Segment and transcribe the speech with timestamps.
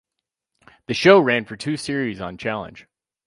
[0.87, 2.87] The show ran for two series on Challenge.